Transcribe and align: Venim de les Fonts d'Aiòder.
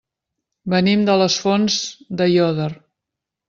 Venim 0.73 1.03
de 1.11 1.19
les 1.23 1.37
Fonts 1.43 1.77
d'Aiòder. 2.21 2.71